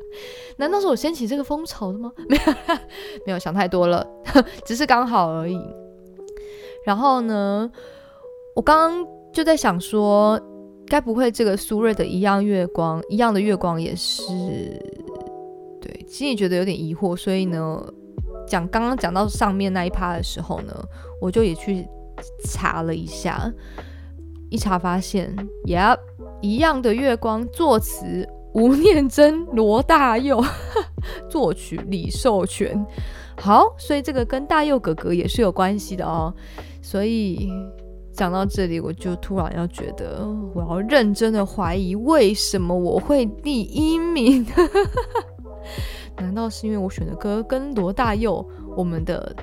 [0.56, 2.10] 难道是我掀起这个风潮的吗？
[2.30, 2.42] 没有，
[3.26, 4.08] 没有想太多了，
[4.64, 5.60] 只是刚好而已。
[6.86, 7.70] 然后呢，
[8.56, 10.40] 我刚刚就在想说，
[10.88, 14.24] 该不会这个苏芮的《一样月光》一样的月光也是？
[15.82, 17.86] 对，心里觉得有点疑惑，所以呢，
[18.48, 20.74] 讲刚刚讲到上面那一趴的时候呢，
[21.20, 21.86] 我就也去
[22.44, 23.52] 查了一下，
[24.50, 25.98] 一查发现，Yep，
[26.42, 28.28] 一样的月光作词。
[28.54, 30.42] 吴念真、罗大佑
[31.30, 32.86] 作曲，李寿全。
[33.38, 36.34] 好，所以这个跟大佑哥哥也是有关系的哦。
[36.82, 37.52] 所以
[38.14, 44.46] 讲到这里，我就突然要觉得，我要认真的怀疑，为什么我会第一名？
[46.16, 48.48] 难道是因为我选的歌跟罗大佑
[48.78, 49.36] 我们的？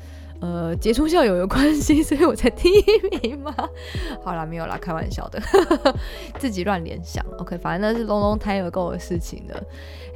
[0.42, 3.54] 呃，杰出校友有关系， 所以我才第一名吗？
[4.24, 5.40] 好啦，没有啦，开玩笑的，
[6.36, 7.24] 自己乱联想。
[7.38, 9.62] OK，反正那是 long long time ago 的事情了。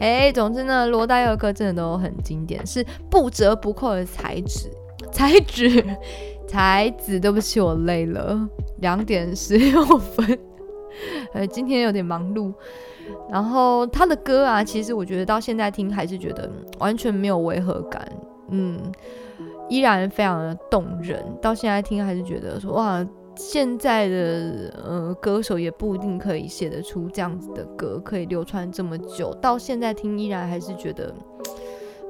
[0.00, 4.68] 哎，总之呢，罗大佑的歌真的都很经典，是不折不扣的才子，
[5.12, 5.84] 才子，
[6.48, 7.20] 才子。
[7.20, 8.48] 对不起，我累了，
[8.80, 10.38] 两点十六分。
[11.34, 12.52] 呃，今天有点忙碌。
[13.30, 18.04] 然后他的歌啊，其实我觉得到现在听还是觉得完全没有违和感。
[18.50, 18.80] 嗯。
[19.68, 23.04] 依然非常的动人，到现在听还是觉得说哇，
[23.34, 29.34] 现在的呃歌手也不一定可以写得出这样子的歌，可以流传这么久。
[29.42, 31.12] 到现在听依然还是觉得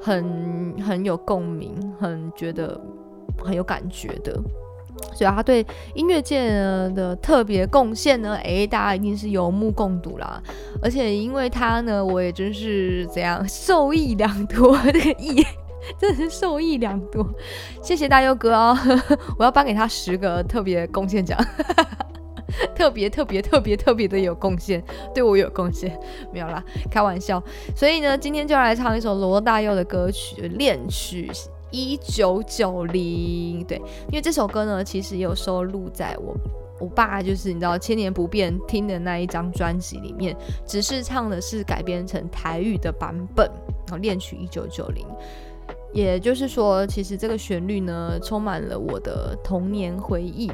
[0.02, 2.78] 很很有共鸣，很觉得
[3.42, 4.38] 很有感觉的。
[5.14, 6.46] 所以他对音乐界
[6.94, 10.42] 的特别贡献呢，诶，大家一定是有目共睹啦。
[10.82, 15.42] 而且因为他呢，我也真是怎样受益良多，这个益。
[15.98, 17.26] 真的是受益良多，
[17.82, 18.76] 谢谢大优哥哦！
[19.38, 21.38] 我要颁给他十个特别贡献奖，
[22.74, 24.82] 特别特别特别特别的有贡献，
[25.14, 25.98] 对我有贡献，
[26.32, 27.42] 没有啦，开玩笑。
[27.74, 31.30] 所以呢，今天就来唱一首罗大佑的歌曲《恋曲
[31.70, 33.62] 一九九零》。
[33.66, 33.76] 对，
[34.08, 36.34] 因为这首歌呢，其实也有收录在我
[36.80, 43.46] 我爸就是你知道千年不变听的那一张专辑里面，只是唱的是改编成台语的版本，
[43.86, 45.06] 然后恋曲一九九零。
[45.96, 50.52] 也就是说，其实这个旋律呢，充满了我的童年回忆。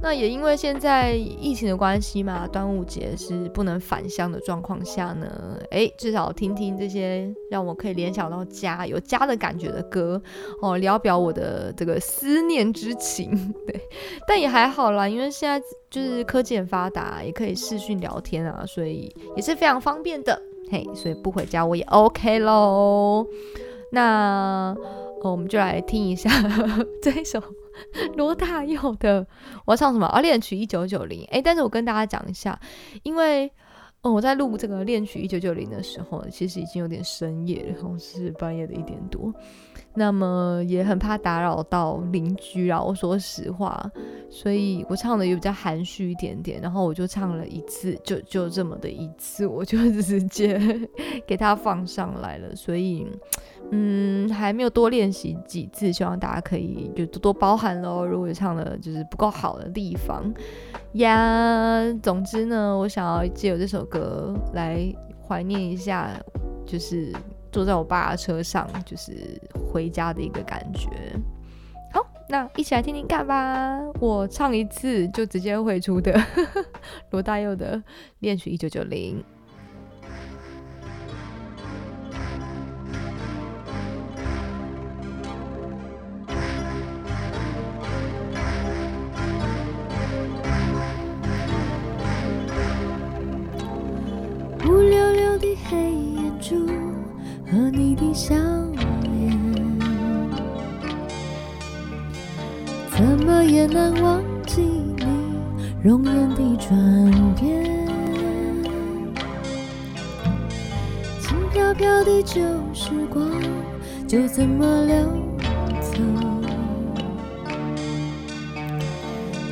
[0.00, 10.20] 那也因为现在疫情的关系嘛，端午节是不能返乡的状况下呢，诶，至少听听这些让我可以联想到家、有家的感觉的歌
[10.60, 13.30] 哦，聊表我的这个思念之情。
[13.66, 13.80] 对，
[14.26, 20.40] 但也还好啦，因为现在就是科技很发达，也可以视讯聊天啊，所以也是非常方便的。
[20.70, 23.26] 嘿，所以不回家我也 OK 喽。
[23.92, 24.74] 那
[25.22, 26.30] 我们就来听一下
[27.00, 27.40] 这一首。
[28.16, 29.26] 罗大佑的，
[29.64, 30.06] 我要唱什么？
[30.06, 31.24] 啊，恋曲一九九零。
[31.30, 32.58] 哎，但是我跟大家讲一下，
[33.02, 33.50] 因为
[34.02, 39.32] 哦，我在录这个恋曲一九九零的时候，其实已经有点深夜了，好像是半夜的一点多。
[39.94, 43.90] 那么也很怕打扰到邻居啊，我说实话，
[44.30, 46.60] 所以我唱的也比较含蓄一点点。
[46.60, 50.60] 然后我就唱了一次，就就这么的一次，我就 直接
[51.26, 52.54] 给他放上来了。
[52.56, 53.06] 所以。
[53.74, 58.04] 嗯，还没有多练习几次，希望大家可以就多多包涵喽。
[58.04, 60.30] 如果唱的就是不够好的地方
[60.94, 64.94] 呀，总之呢，我想要借由这首歌来
[65.26, 66.10] 怀念一下，
[66.66, 67.14] 就是
[67.52, 69.38] 坐在我爸的车上，就是
[69.70, 70.88] 回家的一个感觉。
[71.92, 73.78] 好，那一起来听听看吧。
[74.00, 76.18] 我唱一次就直接会出的
[77.12, 77.80] 罗大佑的
[78.20, 79.22] 恋曲一九九零。
[94.64, 96.66] 乌溜溜的黑眼珠
[97.52, 98.34] 和你的笑
[99.02, 99.38] 脸，
[102.90, 105.04] 怎么也难忘记你
[105.82, 106.74] 容颜的转
[107.34, 107.86] 变。
[111.20, 112.40] 轻飘飘的旧
[112.72, 113.28] 时光
[114.08, 114.96] 就这么流
[115.78, 115.98] 走，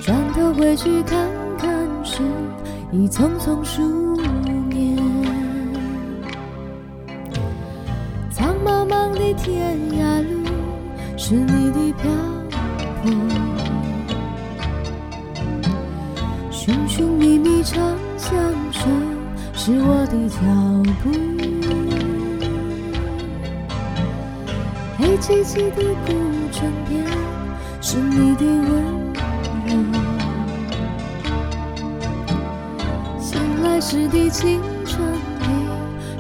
[0.01, 2.23] 转头回去看看时，
[2.93, 4.10] 已匆匆数。
[9.35, 10.45] 天涯路
[11.17, 12.11] 是你的漂
[13.03, 13.11] 泊，
[16.51, 17.79] 寻寻觅觅长
[18.17, 18.33] 相
[18.73, 18.89] 守
[19.55, 20.37] 是我的脚
[21.03, 21.11] 步，
[24.99, 26.13] 黑漆漆的古
[26.51, 27.05] 城边
[27.81, 28.71] 是你的温
[29.67, 29.71] 柔，
[33.21, 33.31] 醒
[33.63, 35.47] 来时的清晨里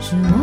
[0.00, 0.39] 是我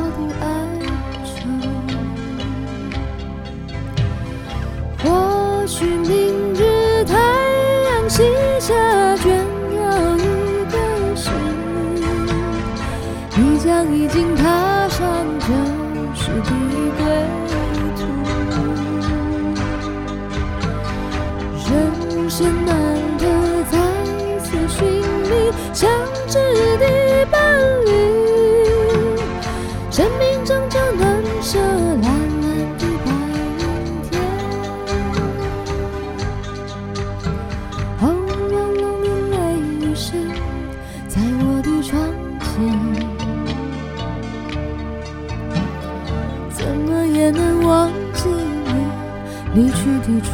[50.08, 50.34] 的转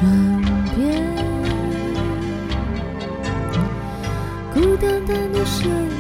[0.76, 1.04] 变，
[4.54, 5.93] 孤单单的身影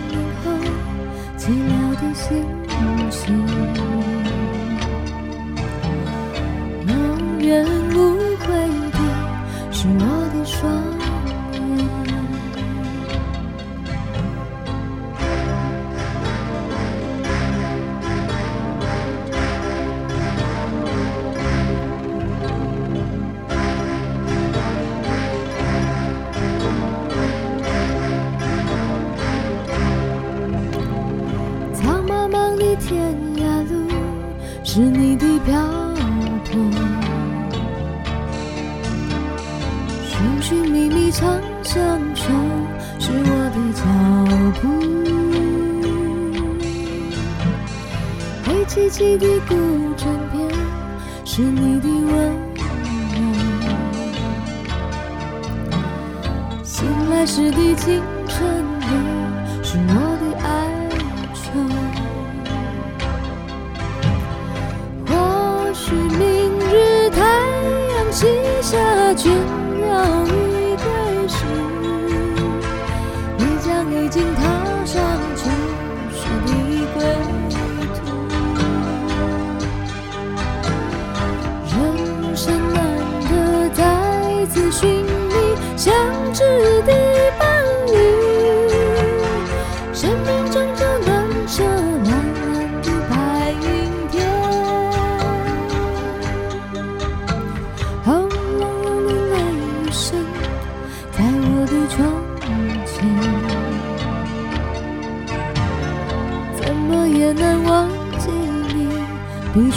[68.63, 70.52] 下起了雨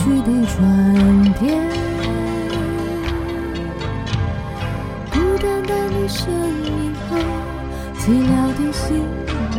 [0.06, 0.62] 去的转
[1.40, 1.42] 变，
[5.10, 6.32] 孤单单的身
[6.64, 7.18] 影后，
[7.98, 9.02] 寂寥的心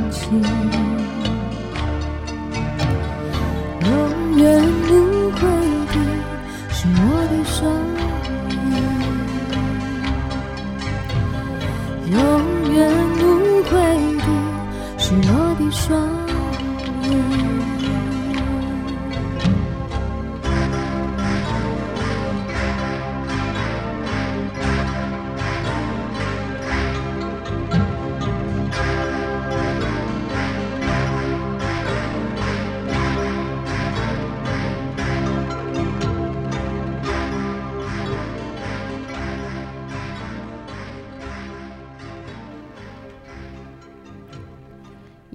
[0.09, 0.41] 情，
[3.81, 3.87] 永
[4.37, 4.41] 远
[4.89, 4.91] 无
[5.31, 5.37] 悔
[5.91, 5.95] 的
[6.71, 7.59] 是我的双
[8.71, 8.71] 眼，
[12.09, 12.15] 永
[12.73, 12.77] 远
[13.19, 13.21] 无
[13.63, 13.69] 悔
[14.23, 14.27] 的
[14.97, 15.29] 是我
[15.59, 16.16] 的双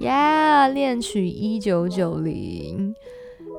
[0.03, 2.93] 呀，恋曲一九九零，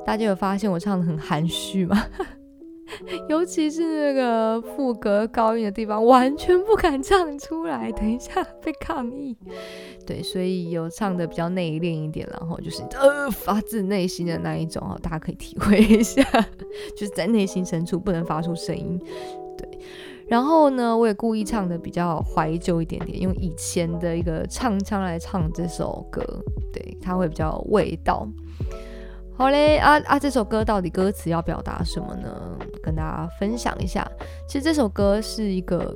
[0.04, 2.06] 大家有发现我唱的很含蓄吗？
[3.28, 9.36] 尤其是那个副歌高音的地方，完全不敢唱出来，等一下被抗议。
[10.06, 16.22] 对，所以有唱的比较内敛一点，然后就是呃发自内心的那一种哦，大家可以体会一下，
[16.94, 19.00] 就是在内心深处不能发出声音。
[20.26, 26.22] 然后呢，我也故意唱的比较怀旧一点点，用以前的一个唱腔来唱这首歌，
[26.72, 28.26] 对，它会比较有味道。
[29.36, 32.56] 好嘞，啊啊，这首歌到底歌词要表达什么呢？
[32.82, 34.08] 跟大家分享一下。
[34.48, 35.94] 其实这首歌是一个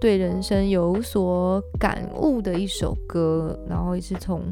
[0.00, 4.42] 对人生有所感悟的一首歌，然后也是从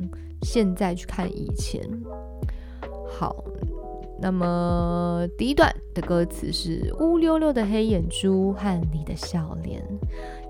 [0.42, 1.80] 现在去看以前。
[3.08, 3.42] 好，
[4.18, 9.82] 那么第一段的歌词是：乌溜溜的黑眼珠和你的笑脸，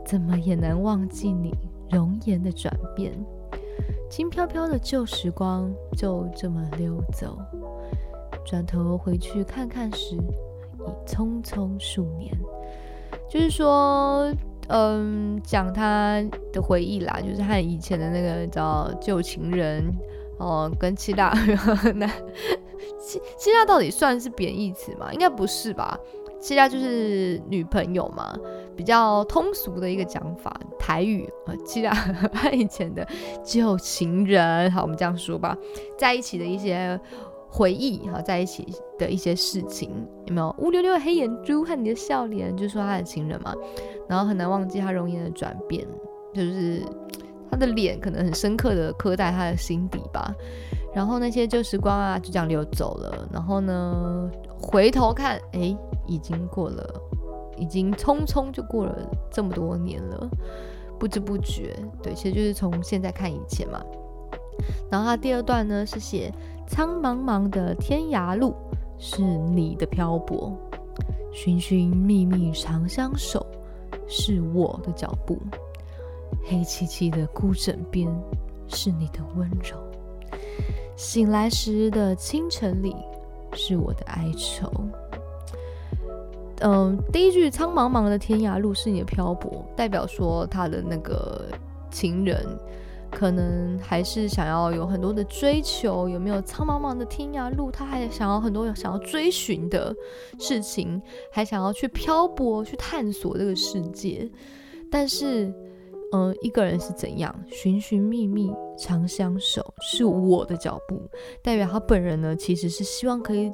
[0.04, 1.52] 怎么也难忘记你
[1.90, 3.12] 容颜的转变。
[4.08, 7.38] 轻飘飘的旧时光就这么溜走。
[8.44, 12.32] 转头回去看看时，已匆匆数年。
[13.28, 14.32] 就是说，
[14.68, 19.82] 嗯，讲他的回忆啦，就是他以前的那个叫旧情人
[20.38, 21.30] 哦，跟七大
[21.96, 22.08] 男
[23.36, 25.12] 七七大到底算是贬义词吗？
[25.12, 25.98] 应该不是吧？
[26.40, 28.34] 七大就是女朋友嘛，
[28.76, 31.92] 比较通俗的一个讲法，台语啊，七大
[32.32, 33.06] 他以前的
[33.44, 35.56] 旧情人，好，我们这样说吧，
[35.98, 36.98] 在一起的一些。
[37.48, 38.66] 回忆哈，在一起
[38.98, 39.90] 的一些事情
[40.26, 40.54] 有没有？
[40.58, 43.54] 乌溜溜的黑眼珠和你的笑脸，就说他的情人嘛。
[44.06, 45.86] 然后很难忘记他容颜的转变，
[46.34, 46.82] 就是
[47.50, 50.34] 他的脸可能很深刻的刻在他的心底吧。
[50.94, 53.28] 然后那些旧时光啊，就这样流走了。
[53.32, 54.30] 然后呢，
[54.60, 55.76] 回头看，哎，
[56.06, 57.00] 已经过了，
[57.56, 58.96] 已经匆匆就过了
[59.30, 60.28] 这么多年了，
[60.98, 61.76] 不知不觉。
[62.02, 63.82] 对，其实就是从现在看以前嘛。
[64.90, 66.32] 然后他第二段呢是写。
[66.68, 68.52] 苍茫茫的天涯路，
[68.98, 70.50] 是你的漂泊；
[71.32, 73.46] 寻寻觅觅长相守，
[74.08, 75.38] 是我的脚步。
[76.44, 78.08] 黑漆漆的孤枕边，
[78.68, 79.76] 是你的温柔。
[80.96, 82.94] 醒来时的清晨里，
[83.52, 84.70] 是我的哀愁。
[86.60, 91.46] 嗯，第一句“苍茫茫的天涯路，是你的漂泊”，代表说他的那个
[91.90, 92.46] 情人。
[93.08, 97.70] 可能还是想要有很多的追求，有没有苍茫茫的天涯路？
[97.70, 99.94] 他还想要很多想要追寻的
[100.38, 101.00] 事情，
[101.30, 104.28] 还想要去漂泊、去探索这个世界。
[104.90, 105.50] 但是，
[106.12, 111.00] 嗯，一个人是怎样寻寻觅觅、长相守，是我的脚步，
[111.42, 113.52] 代表他本人呢，其实是希望可以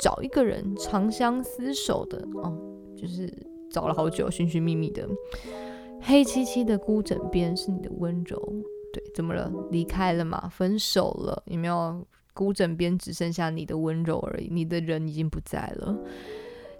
[0.00, 2.56] 找一个人长相厮守的哦，
[2.96, 3.32] 就是
[3.70, 5.08] 找了好久，寻寻觅觅的。
[6.00, 8.40] 黑漆漆的孤枕边，是你的温柔。
[8.92, 9.52] 对，怎么了？
[9.70, 10.48] 离开了嘛？
[10.48, 11.42] 分手了？
[11.46, 12.06] 有没有？
[12.34, 15.98] 孤枕边只剩下你的温柔而已，你的人已经不在了。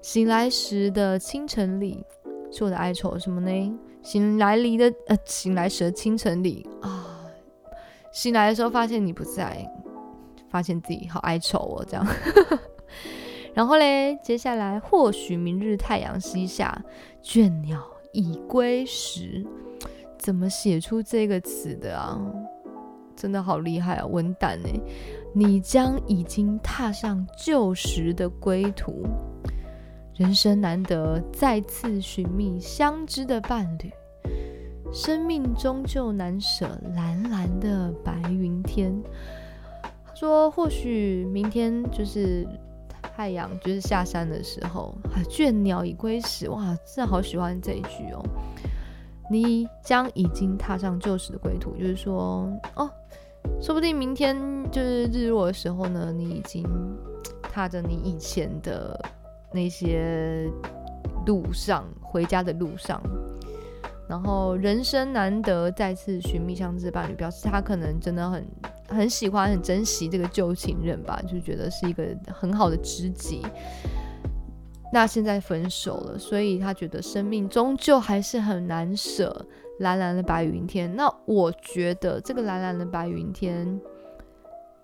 [0.01, 2.01] 醒来时的清晨里，
[2.51, 3.79] 是我的哀愁什么呢？
[4.03, 7.07] 醒来离的呃，醒来时清晨里啊，
[8.13, 9.69] 醒来的时候发现你不在，
[10.49, 12.07] 发现自己好哀愁哦，这样。
[13.55, 16.83] 然后嘞，接下来或许明日太阳西下，
[17.23, 17.83] 倦鸟
[18.13, 19.45] 已归时。
[20.17, 22.21] 怎么写出这个词的啊？
[23.17, 24.69] 真的好厉害啊，文胆呢？
[25.35, 29.05] 你将已经踏上旧时的归途，
[30.19, 33.93] 人生难得再次寻觅相知的伴侣，
[34.93, 39.01] 生命终究难舍蓝蓝的白云天。
[39.81, 42.45] 他说，或许明天就是
[43.01, 44.93] 太阳就是下山的时候，
[45.31, 46.51] 倦鸟已归时。
[46.51, 48.21] 哇，真的好喜欢这一句哦。
[49.31, 52.91] 你将已经踏上旧时的归途，就是说，哦，
[53.61, 54.37] 说不定明天
[54.73, 56.65] 就是日落的时候呢，你已经
[57.41, 58.97] 踏踏着你以前的
[59.53, 60.51] 那些
[61.27, 63.03] 路上，回家的路上。
[64.09, 68.47] 然后人生难得再次寻觅相知的伴侣，表示他可能真的很
[68.89, 73.43] 很喜欢、很珍惜这个旧情人吧，就觉得是一个很好的知己。
[74.91, 79.47] 那现在分手了，所以他觉得生命终究还是很难舍。
[79.81, 83.81] 蓝蓝的白云天，那我觉得这个蓝蓝的白云天，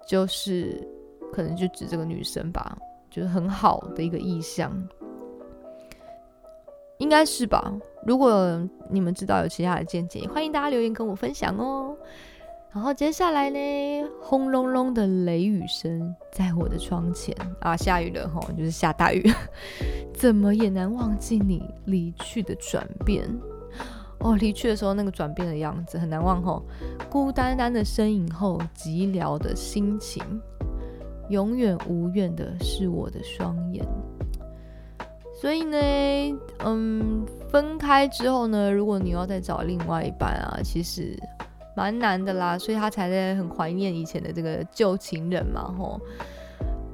[0.07, 0.87] 就是
[1.33, 2.79] 可能就指这个女生吧，
[3.15, 4.73] 就是很好的一个意象。
[6.99, 7.73] 应该是吧？
[8.07, 8.61] 如果
[8.91, 11.97] 你们知道有其他的见解，欢迎大家留言跟我分享哦。
[12.73, 13.59] 然后接下来呢，
[14.21, 19.23] 轰隆隆的雷雨声在我的窗前啊，下雨了哈，就是下大雨，
[20.13, 23.29] 怎么也难忘记你离去的转变
[24.19, 24.35] 哦。
[24.37, 26.65] 离去的时候那个转变的样子很难忘吼，
[27.09, 30.23] 孤单单的身影后，寂寥的心情，
[31.29, 33.85] 永远无怨的是我的双眼。
[35.41, 35.79] 所以呢，
[36.65, 41.19] 嗯，分开之后呢，如果你要再找另外一半啊，其实
[41.77, 42.57] 蛮难的啦。
[42.57, 46.01] 所以他才在很怀念以前的这个旧情人嘛，吼。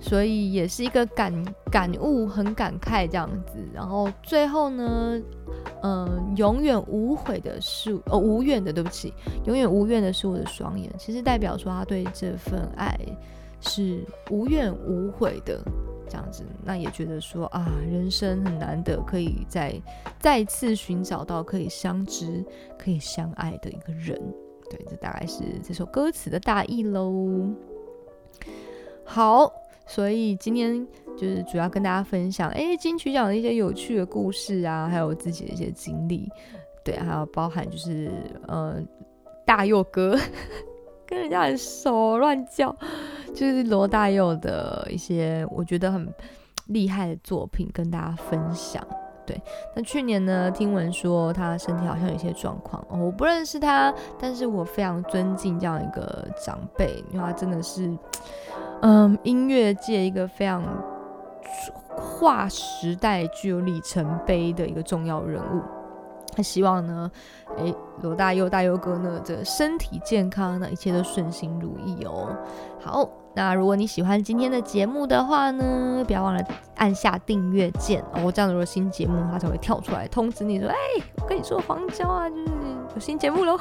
[0.03, 1.31] 所以也是一个感
[1.71, 3.59] 感悟，很感慨这样子。
[3.75, 5.21] 然后最后呢，
[5.83, 9.13] 嗯，永远无悔的是，哦，无怨的，对不起，
[9.45, 10.91] 永远无怨的是我的双眼。
[10.99, 12.99] 其实代表说他对这份爱
[13.61, 15.61] 是无怨无悔的。
[16.09, 19.81] 这样子，那也觉得说啊，人生很难得，可以再
[20.19, 22.45] 再次寻找到可以相知、
[22.77, 24.21] 可以相爱的一个人。
[24.69, 27.49] 对，这大概是这首歌词的大意喽。
[29.05, 29.53] 好，
[29.87, 30.85] 所以今天
[31.17, 36.29] 就是主要跟大家分享，哎，金曲奖的一些有趣的故事啊，还有自己的一些经历。
[36.85, 38.11] 对，还有包含就是
[38.49, 38.83] 呃，
[39.47, 40.19] 大佑哥。
[41.07, 42.75] 跟人家很熟，乱叫，
[43.35, 46.13] 就是罗大佑的一些我觉得很
[46.67, 48.83] 厉害的作品跟大家分享。
[49.27, 49.41] 对，
[49.77, 57.97] 那去年呢，听闻说他身体好像有些状况，我不认识他，但是我非常尊敬这样一个长辈，因为他真的是，
[58.83, 60.65] 嗯，音乐界一个非常
[61.97, 65.63] 划时代、具有里程碑的一个重要人物。
[66.35, 67.11] 他希望呢，
[67.59, 67.73] 诶，
[68.03, 72.37] 罗大佑大佑哥呢，这身体健康，那一切都顺心如意哦。
[72.81, 76.45] 好，那如果你喜欢今天的节目的话呢，不要忘了
[76.77, 78.31] 按下订阅键哦。
[78.31, 80.77] 这样如果新节目它才会跳出来通知你说，哎，
[81.23, 82.43] 我跟你说黄椒啊，就是
[82.95, 83.57] 有新节目喽。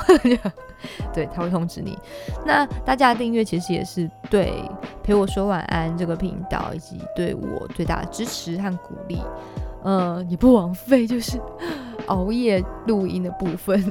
[1.13, 1.97] 对，他会通知你。
[2.45, 4.53] 那大家的订阅其实也是对
[5.03, 9.21] 陪我说晚安这个频道以及对我最大的支持和鼓励。
[9.83, 11.39] 呃，也不枉费，就是
[12.07, 13.81] 熬夜录音的部分。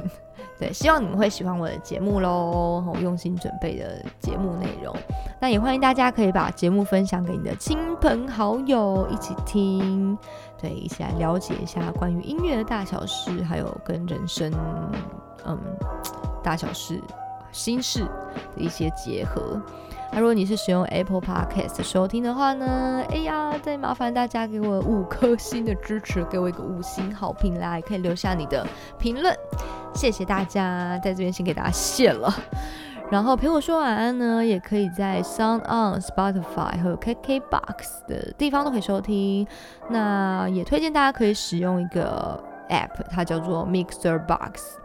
[0.59, 4.93] 对，希望你们会喜欢我的节目喽，我用心准备的节目内容。
[5.39, 10.17] 那也欢迎大家可以把节目分享给你的亲朋好友一起听，
[10.61, 14.51] 对，一起来了解一下关于音乐的大小事，还有跟人生
[15.45, 15.57] 嗯
[16.43, 17.01] 大小事、
[17.53, 18.01] 心事
[18.53, 19.61] 的一些结合。
[20.11, 23.03] 那如果你是使用 Apple Podcast 收听的话呢？
[23.09, 28.65] 哎呀，再麻烦大家给我五颗星的支持，给我一个五星好评啦，也可以留下你的
[28.97, 29.33] 评论，
[29.93, 32.33] 谢谢大家，在这边先给大家谢了。
[33.11, 39.47] 然后陪我说晚安呢，也可以在 Sound On、Spotify 和 KKBox 的地方都可以收听。
[39.89, 44.77] 那也推荐大家可以使用一个 App，它叫做 Mixer Box。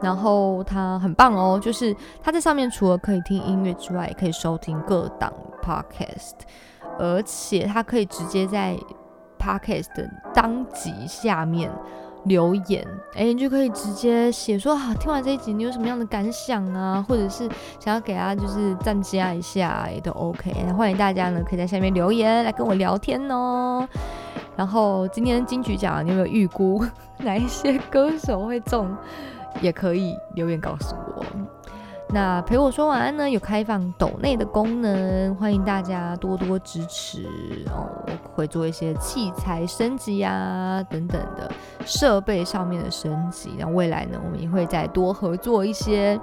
[0.00, 6.34] 然后它很棒哦，就是它在上面除了可以听音乐之外，也可以收听各档 podcast，
[6.98, 8.78] 而且它可以直接在
[9.38, 11.70] podcast 的当集下面
[12.26, 17.48] 留言，哎，你就可以直接写说啊，听完这一集你有什么样的感想啊，或者是
[17.80, 20.52] 想要给他就是赞加一下也都 OK。
[20.76, 23.88] 欢迎大家呢可以在下面留言来跟我聊天哦。
[24.56, 26.84] 然后今天金曲奖你有没有预估
[27.18, 28.94] 哪一些歌手会中？
[29.62, 31.24] 也可以留言告诉我。
[32.08, 33.28] 那陪我说晚安呢？
[33.28, 37.26] 有开放抖内的功能，欢迎大家多多支持
[37.66, 37.88] 哦。
[38.06, 41.50] 我会做一些器材升级啊，等等的
[41.84, 43.56] 设备上面的升级。
[43.58, 46.18] 那未来呢，我们也会再多合作一些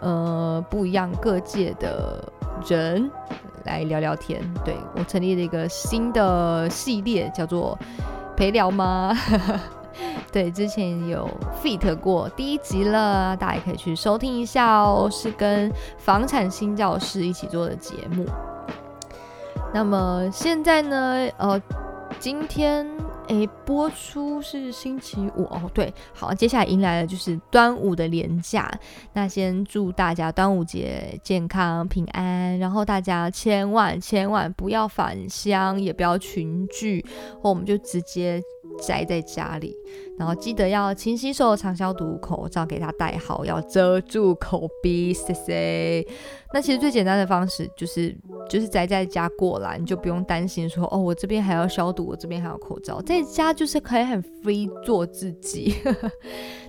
[0.00, 2.22] 呃不一样各界的
[2.68, 3.10] 人
[3.64, 4.42] 来聊聊天。
[4.62, 7.76] 对我成立了一个新的系列，叫做
[8.36, 9.16] 陪聊吗？
[10.32, 11.28] 对，之前有
[11.62, 18.24] feat 过第一集了，大家也可以去收听一下哦，是跟房产新教师一起做的节目。
[19.72, 21.60] 那么现在呢，呃，
[22.18, 22.86] 今天
[23.28, 25.70] 诶，播出是星期五哦。
[25.72, 28.70] 对，好，接下来迎来了就是端午的连假。
[29.12, 37.04] 那先祝大家端午节健康平安，然后大家千万千万不要返乡，也不要群聚，
[37.42, 38.40] 我们就直接
[38.86, 39.74] 宅在家里。
[40.18, 45.12] 然后记得要勤洗手、常消毒，口罩给他戴好，要遮住口鼻。
[45.12, 46.06] 谢谢。
[46.52, 48.16] 那其实最简单的方式就是
[48.48, 55.74] 就是宅在家过来，你就不用担心说哦，我这边还要消毒，我这边还有口罩，在家就是可以很 free 做自己。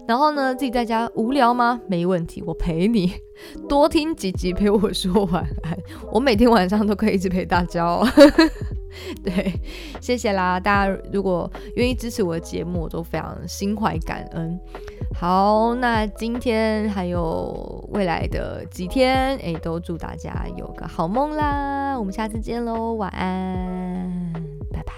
[0.08, 1.82] 然后呢，自己在家无聊吗？
[1.88, 3.12] 没问题，我陪你
[3.68, 5.78] 多听几集，陪我说晚安。
[6.12, 8.08] 我每天晚上都可以一直陪大家哦。
[9.24, 9.54] 对，
[10.00, 10.58] 谢谢啦！
[10.58, 14.58] 大家如果愿意支持我的节目，我都非常心怀感恩。
[15.14, 22.00] 好，那今天还有未来的几天，哎，都祝大家有个好梦啦！
[22.00, 24.32] 我们下次见喽，晚安。
[24.72, 24.94] 拜拜